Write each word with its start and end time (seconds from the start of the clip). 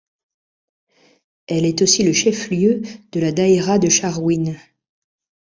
Elle 1.45 1.63
est 1.63 1.83
aussi 1.83 2.03
le 2.03 2.11
chef-lieu 2.11 2.81
de 3.11 3.19
la 3.19 3.31
daïra 3.31 3.77
de 3.77 3.87
Charouine. 3.87 4.57